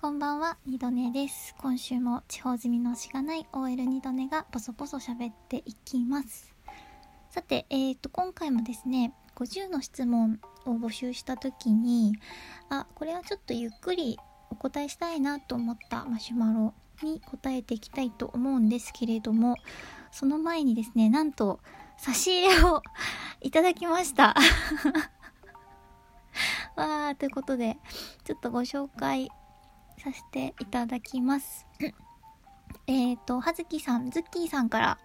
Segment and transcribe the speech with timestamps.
[0.00, 1.56] こんばんは、二度寝です。
[1.58, 6.54] 今週も地方済みのしがない OL 二度寝がポソポソ喋っていきます。
[7.30, 12.14] さて、えーと、今回もですね、50の質問を募集した時に、
[12.70, 14.20] あ、これはちょっとゆっくり
[14.50, 19.56] お答えしたいなと思ったマシュマロに答えていきたいと思うんですけれども、
[20.12, 21.58] その前にですね、なんと
[21.96, 22.84] 差し入れを
[23.40, 24.36] いただきました。
[26.76, 27.78] わー、ということで、
[28.22, 29.28] ちょっとご紹介
[29.98, 31.66] させていただきます。
[32.86, 34.98] えっと、はずきさん、ズッキーさんから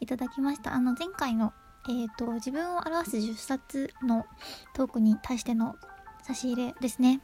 [0.00, 0.74] いただきました。
[0.74, 1.52] あの、前回の、
[1.88, 4.26] えっ、ー、と、自分を表す10冊の
[4.74, 5.76] トークに対しての
[6.22, 7.20] 差し入れですね。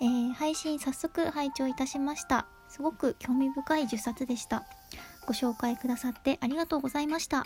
[0.00, 2.46] えー、配信早速拝聴いたしました。
[2.68, 4.64] すごく興味深い10冊でした。
[5.26, 7.44] ご紹介くださってありがとうございました。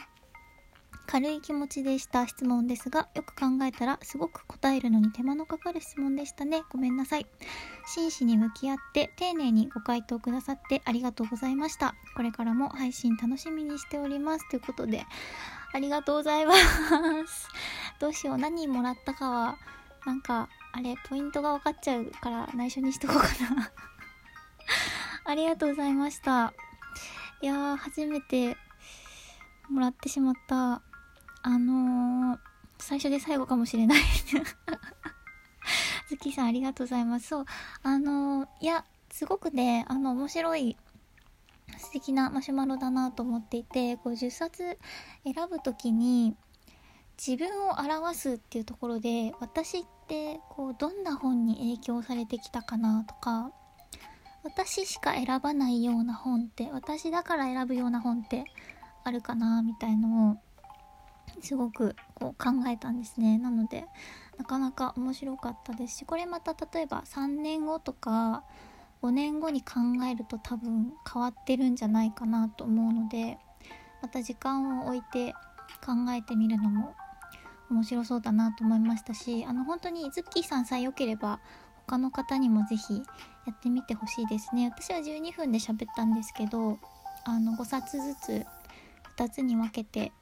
[1.09, 6.63] 軽い気持ちでした質問ですが、よく考えたらすごく答えるのに手間のかかる質問でしたね。
[6.71, 7.27] ごめんなさい。
[7.87, 11.95] 真摯に向き合って丁寧にご回答くださってありがとうございました。
[12.15, 14.47] これからも配信楽しみにしております。
[14.51, 15.07] ということで、
[15.73, 17.49] ありがとうございます。
[18.01, 18.39] どうしよう。
[18.39, 19.57] 何もらったかは、
[20.05, 23.73] なんか、あれ、ポイントが分かっちゃうから内緒にしとこうかな
[25.25, 26.53] ありがとうございました。
[27.41, 28.59] いやー、初めて
[29.69, 30.83] もらってしまった。
[31.43, 32.39] あのー、
[32.79, 34.03] 最初で最後かもしれない
[36.09, 37.29] ズッさんありがとうございます。
[37.29, 37.45] そう、
[37.83, 40.77] あのー、いや、すごくね、あの、面白い、
[41.79, 44.79] 素敵なマシュマロだなと思っていて、こう10冊
[45.25, 46.37] 選ぶときに、
[47.19, 53.51] 自分を表すっていうところで、私ってこうどんな本に影響されてきたかなとか、
[54.45, 58.45] 私しか選ばないような本って、私だから選ぶような本って
[59.09, 60.37] あるかなみたいのを
[61.41, 63.39] すごくこう考えたんですね。
[63.39, 63.85] なので
[64.39, 68.45] なかなか面白かったですしこれまた例えば3年後とか
[69.03, 73.39] 5年後に考えると多分変わってるんじゃないかなと思うので
[74.03, 75.33] また時間を置いて
[75.85, 76.95] 考えてみるのも
[77.71, 81.41] 面白そうだなと思いましたしあの本当にズッキーさんさえ良ければ
[81.87, 83.03] 他の方にも是非
[83.47, 84.71] やってみてほしいですね。
[84.75, 86.79] 私は12分で喋ったんですけど
[87.25, 88.47] あの5冊ずつ
[89.19, 90.13] 2つに分けて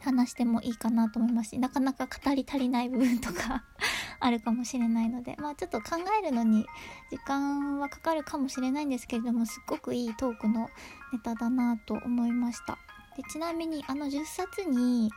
[0.00, 3.64] 話してもいいかなと思いますしなかなか語り足りない部分とか
[4.18, 6.66] あるかもしれないのでまあちょっと考えるのに
[7.10, 10.68] 時間はかかるかもしれないんですけれどもすっごくいいトークの
[11.12, 12.78] ネタだなと思いました。
[13.16, 15.10] でちなみにあの10冊に、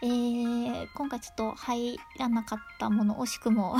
[0.00, 3.76] えー、今回ちょっと入らなかったもの惜しくも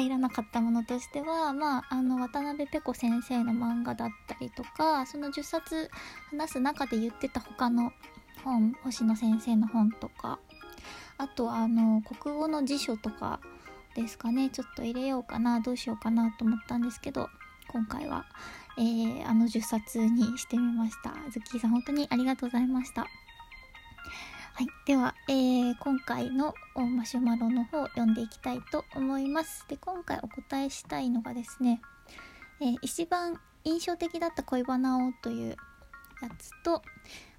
[0.00, 5.90] 入らなかったものとしてはまああの渡辺ペコ先生の漫画だったりとかその10冊
[6.30, 7.92] 話す中で言ってた他の
[8.44, 10.38] 本星野先生の本とか
[11.18, 13.40] あとあの国語の辞書とか
[13.96, 17.28] ですかねちょっと入れようかなどうしようかなと思ったんですけど
[17.68, 18.24] 今回は、
[18.78, 21.10] えー、あの10冊にしてみました。
[21.30, 23.06] ズッキーさん本当にありがとうございました。
[24.58, 24.66] はい。
[24.86, 29.64] では、えー、今回のマシュマロの方読んでいきたいと思います。
[29.68, 31.80] で今回お答えしたいのがですね、
[32.60, 35.56] えー、一番印象的だった恋バナをというや
[36.36, 36.82] つと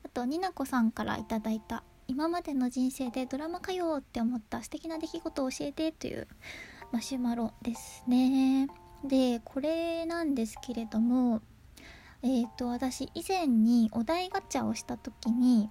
[0.05, 6.25] あとになこさんからいただいた今までの人生でドラマかよって思った素敵な出来事を教えてという
[6.93, 8.69] マシュマロですね。
[9.03, 11.41] でこれなんですけれども
[12.21, 15.69] えっ、ー、と私以前にお題ガチャをした時に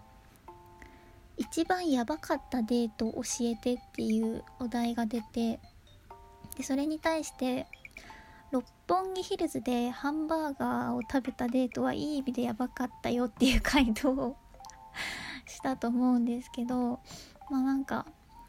[1.39, 5.61] 一番やばかったデートを教えてっていうお題が出て
[6.57, 7.67] でそれに対して
[8.51, 14.37] 六本木ヒルズでハンバーガーを食べたデートはいい意味でやばかったよっていう回答を
[15.47, 17.01] したと思うんですけど
[17.51, 18.07] まあなんか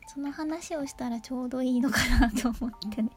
[0.08, 3.12] その話をしたらちょうどいいのかなと思ってね。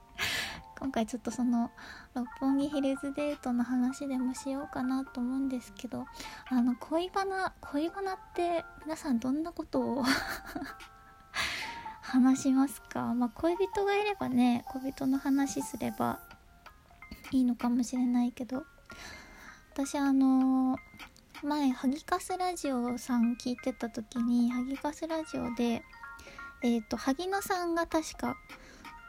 [0.83, 1.71] 今回ちょっとその
[2.13, 6.07] 六本木ヒルズデートの話でもしようかなと思うんですけど
[6.49, 10.05] あの恋バナ恋バナって皆さんどんなことを
[12.03, 13.15] 話しますか？
[13.15, 16.19] まあ恋人がいればね恋人の話すれば
[17.31, 18.65] いいのかもしれないけど
[19.75, 25.85] 私あのー、前ハギカスラジオさん聞いてた時にハギカスラジオで
[26.65, 28.37] えっ、ー、と萩野さんが確か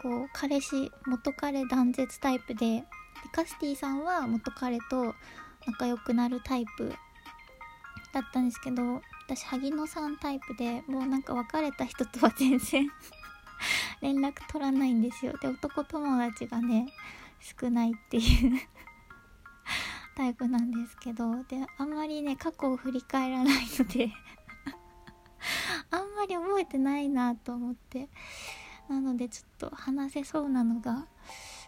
[0.04, 2.84] こう彼氏元彼断絶タイプで
[3.24, 5.16] でカスティさんは元彼と
[5.66, 6.94] 仲良くなるタイプ
[8.14, 12.90] だったんですけど私萩野さんタイプでもうなんか別れた人とは全然
[14.02, 15.38] 連絡取らないんですよ。
[15.38, 16.88] で男友達がね
[17.40, 18.60] 少ないっていう
[20.16, 24.12] タイプなんですけどであんまりね過去を振り返らないので
[25.92, 28.10] あんまり覚えてないなと思って。
[28.94, 31.08] なのでちょっと話せそうなのが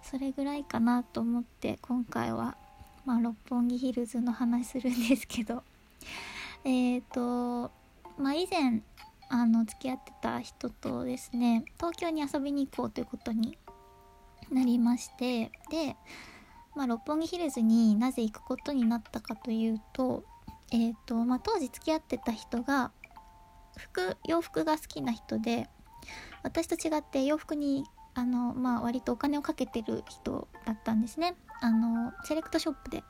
[0.03, 2.55] それぐらいかなと思って今回は、
[3.03, 5.63] まあ、六本木ヒルズの話するんですけど。
[6.63, 7.71] えっ、と
[8.17, 8.81] まあ以前
[9.29, 13.57] あの付き合ってた人とですね東京に遊びに行こうということに
[14.51, 15.95] なりましてで、
[16.75, 20.23] まあ、六本木ヒルズになぜ行くことになったかというと,、
[20.71, 22.91] えーとまあ、当時付き合ってた人が
[23.77, 25.69] 服洋服が好きな人で
[26.45, 31.35] 私と違って洋服にあの、まあ、割とお金をかけてる人だったんですね。
[31.59, 33.03] あのセレクトショップで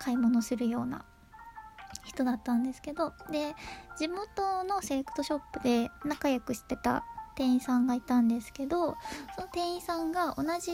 [0.00, 1.04] 買い物するような
[2.04, 3.54] 人だったんですけどで
[3.98, 7.04] 地元のセレクトショップで仲良くしてた
[7.36, 8.96] 店員さんがいたんですけど
[9.34, 10.72] その店員さんが同じ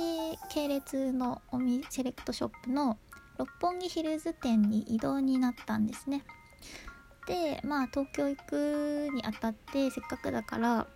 [0.51, 2.99] 系列のおみセレクトショップの
[3.39, 6.25] 六本木ヒルズ店に移動になったんですね。
[7.27, 10.87] でまあ東京行くにあたってせっかくだから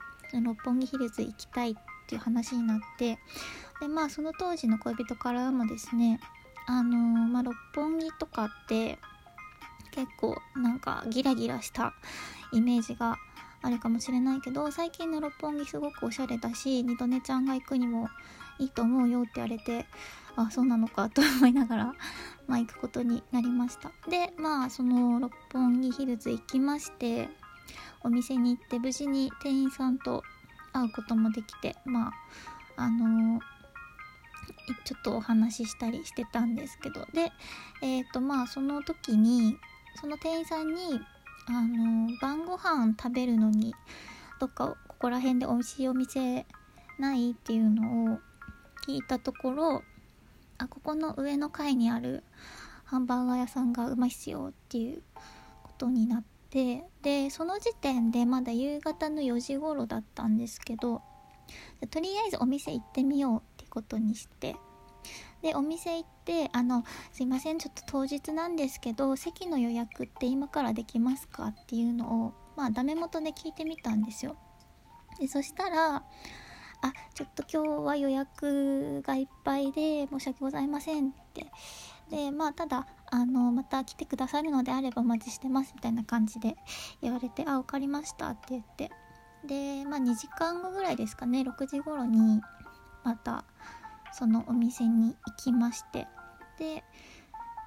[0.40, 1.74] 六本木ヒルズ行きたいっ
[2.06, 3.18] ていう話になって
[3.80, 6.20] でまあその当時の恋人からもですね
[6.66, 6.98] あのー、
[7.28, 8.98] まあ、六本木とかって
[9.90, 11.94] 結構なんかギラギラした
[12.52, 13.16] イメージが
[13.62, 18.08] あるかもしれないけど最近の六本木すごくおしゃれだし二度寝ちゃんが行くにも
[18.58, 19.86] いいと思うよって言われて
[20.36, 21.94] あそうなのかと思いながら
[22.46, 23.90] まあ行くことになりました。
[24.08, 27.28] でまあその六本木ヒルズ行きまして
[28.02, 30.22] お店に行って無事に店員さんと
[30.72, 32.12] 会うこともできてまあ
[32.76, 33.40] あのー、
[34.84, 37.06] ちょっとお話ししたりしてたんですけど。
[37.12, 37.32] で
[37.82, 39.56] えっ、ー、とまあその時に
[40.00, 41.00] その店員さんに
[41.46, 43.74] あの晩ご飯食べるのに
[44.40, 46.46] どっかここら辺で美味しいお店
[46.98, 48.18] ないっていうのを
[48.86, 49.82] 聞いたところ
[50.58, 52.22] あここの上の階にある
[52.84, 55.02] ハンバーガー屋さんがうまいっすよっていう
[55.62, 56.33] ことになって
[57.02, 61.02] でその時点でまだ夕方の4時頃だったんですけど
[61.90, 64.54] とりあえずお店行ってみようってことにして
[65.42, 74.36] でお店行って「あのすいませんちょっと当日なんですけど席の予約って今からできますか?」っていうのをまあダメ元で聞いてみたんですよ
[75.18, 76.04] でそしたら
[76.82, 81.50] 「あちょっと今日は予約がいっぱいで申し訳ございません」って
[82.10, 86.56] でまあただあのまた来てくださるのであればお待ちしてますみたいな感じで
[87.00, 88.90] 言われて「あ分かりました」って言って。
[89.46, 91.42] でまあ2時間後ぐらいですかね。
[91.42, 92.42] 6時頃に
[93.04, 93.44] また
[94.12, 96.08] そのお店に行きまして。
[96.58, 96.82] で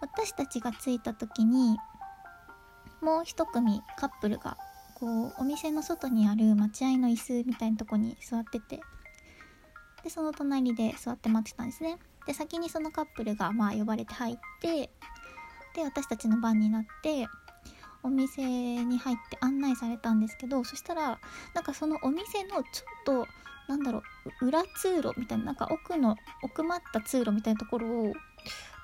[0.02, 1.78] 私たちが着いた時に
[3.02, 4.58] もう一組カップルが
[4.96, 8.82] こうお店の外にある待合の椅子みたいなとこに座ってて。
[10.04, 11.98] でその隣で座って待ってたんですね。
[12.26, 14.92] で先にそのカップルがまあ呼ばれて入って
[15.78, 17.28] で私たちの番になって
[18.02, 18.42] お店
[18.84, 21.20] に入って案内されたんですけどそしたら
[21.54, 22.64] なんかそのお店のちょっ
[23.06, 23.28] と
[23.68, 24.02] なんだろ
[24.42, 28.14] う裏通路みたいななんか奥の奥まった通路みたいなところを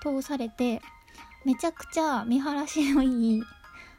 [0.03, 0.81] 通されて
[1.45, 3.43] めちゃくちゃ見晴らしのいい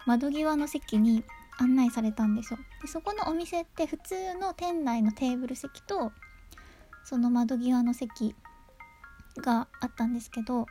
[0.07, 1.25] 窓際の席に
[1.59, 2.59] 案内されたんですよ。
[2.83, 6.13] でそこのお店って普通の店内のテーブル席と
[7.05, 8.37] その窓際の席
[9.39, 10.67] があったんですけど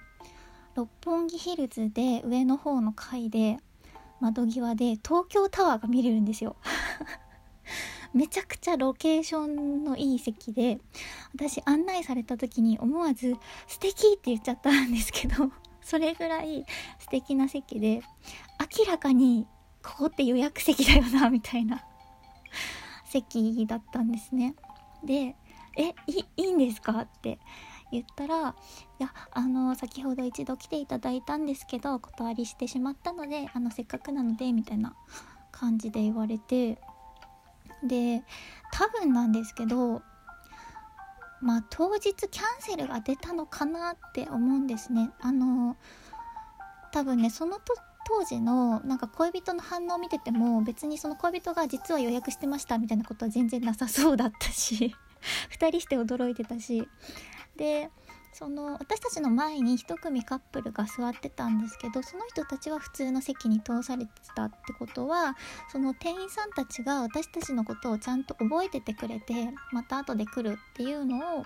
[0.76, 3.58] 六本木ヒルズで上の方の階で
[4.20, 6.56] 窓際で東京タワーが見れるんですよ
[8.14, 10.80] めちゃくちゃロケーションのいい席で
[11.34, 13.36] 私案内された時に思わず
[13.68, 16.66] 「素敵って言っちゃったんですけど それぐらい
[17.00, 18.02] 素敵な席で
[18.78, 19.48] 明らかに
[19.84, 21.84] ここって予約席だよなみたいな
[23.06, 24.56] 席だったんですね
[25.04, 25.36] で
[25.76, 27.40] 「えいいいんですか?」って
[27.94, 28.56] 言ったら
[29.00, 34.96] 「いやあの先ほど一度来ていただいたんですけど断りしてしまったのであのせっかくなので」みたいな
[35.52, 36.80] 感じで言われて
[37.84, 38.24] で
[38.72, 40.02] 多分なんですけど
[41.42, 45.12] まあ当日キャンセルが出たのかなって思うんですね。
[45.20, 45.76] あの
[46.94, 47.60] 多分ねその
[48.06, 54.96] 当時のなんか恋人の反応を見てても別にその恋人が実は予約してましたみたいなことは全然なさそうだったし
[55.58, 56.88] 2人して驚いてたし
[57.58, 57.90] で
[58.34, 65.38] その私たちの前に1組カップルが座ってたんですけどその人たちは普通の席に通されてたってことは
[65.72, 71.44] その店員さんたちが私たちのことをちゃんと覚えててくれてまた後で来るっていうのを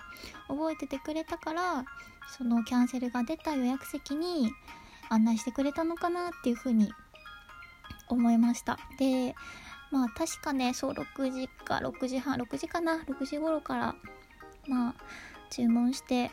[0.48, 1.84] 覚えててくれたから
[2.38, 4.50] そのキャンセルが出た予約席に
[5.10, 6.90] 案内してくれたのかなっていうふうに
[8.08, 8.78] 思いました。
[8.98, 9.34] で
[9.90, 13.94] まあ確かねそう6時か6時半6時かな6時頃から
[14.66, 14.94] まあ
[15.50, 16.30] 注文して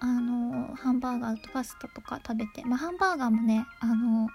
[0.00, 4.28] あのハンバーガーとパスタとか食べて、まあ、ハンバーガーもねあの、ま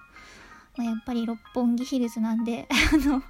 [0.80, 3.22] あ、やっぱり六本木ヒルズなんで あの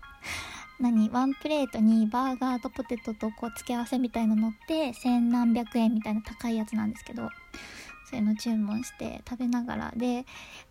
[0.80, 7.30] 何ワンプレートにバーガーとポテトとこう付け合わせみたいの乗って千何百円みたいな高いやつなんですけど
[8.10, 9.94] そういうの注文して食べながら。
[9.96, 10.26] で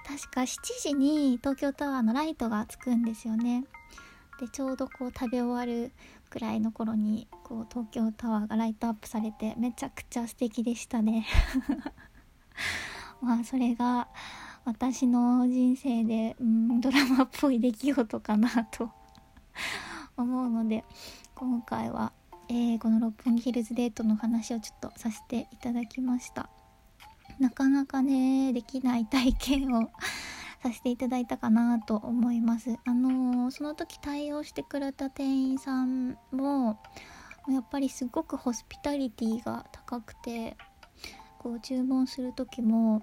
[0.06, 3.64] 確か7時に東京タワーのライトがつくんですよね。
[4.40, 5.92] でちょうどこう食べ終わる
[6.28, 11.26] くらいの頃にこう東京タワーがライトアップされてめちゃくちゃ素敵でしたね。
[13.20, 14.08] まあそれが
[14.64, 18.90] 私の人生で、うん、ドラマっぽい出来事かなと
[20.16, 20.84] 思うので
[21.34, 22.12] 今回は、
[22.48, 26.50] えー、この六本木ヒルズデートの話をちょっとさせていただきました。
[27.38, 29.90] なかなかねできない体験を
[30.62, 32.76] させていただいたかなと思います。
[32.84, 36.78] あのー、その時対応してくれた店員さんも
[37.48, 40.56] やっぱりすごくホスピタリティが高くて
[41.38, 43.02] こう注文する時も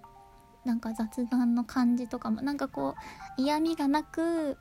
[0.66, 2.96] なんか雑談の感じとかもなんかこ
[3.38, 4.58] う嫌味がなく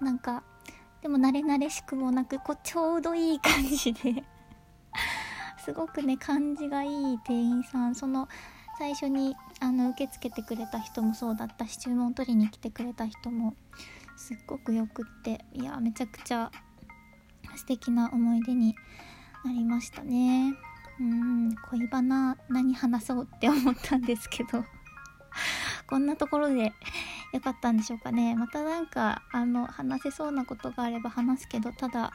[0.00, 0.42] なんか
[1.02, 4.24] でも慣れ慣れしくもなくこうちょうどいい感じで
[5.64, 7.94] すごくね感じがいい店員さん。
[7.94, 8.28] その
[8.78, 13.54] 最初にあの受け付けてくれた人もそうだったし注文取りに来てくれた人も
[14.16, 16.50] すっごくよくっていやめちゃくちゃ
[17.56, 18.74] 素敵な思い出に
[19.44, 20.54] なりましたね。
[20.98, 24.64] うん恋バナ何話そうって思ったんですけど。
[25.86, 26.72] こんなところで
[27.32, 28.34] よかったんでしょうかね。
[28.34, 32.12] またなんかあの話せそうなことがあれば話すけどただ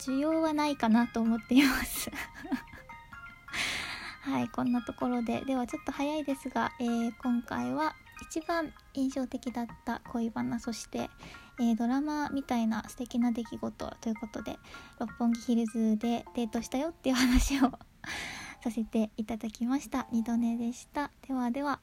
[0.00, 2.10] 需要はないかなと思っています。
[4.22, 5.40] はいこんなところで。
[5.44, 11.10] ではちょっと早いですが、えー、今回は一番印象的だった恋バナそして、
[11.58, 14.58] えー、ドラマみたいな素敵な出来事ということで
[15.00, 17.72] 六本木ヒルズでデートしたよっていう話を
[18.62, 20.06] させていただきました。
[20.12, 21.10] 二度寝でした。
[21.26, 21.80] ではでは。